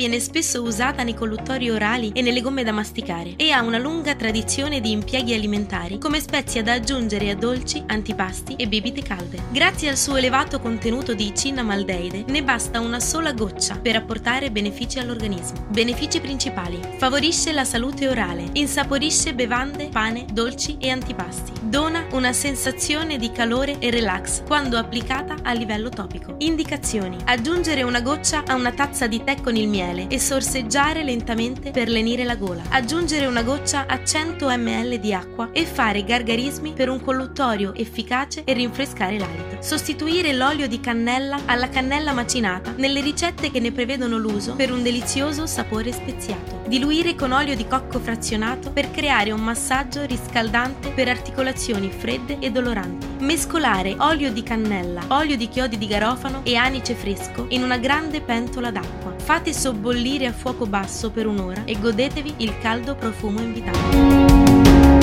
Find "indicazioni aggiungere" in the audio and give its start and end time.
26.38-27.82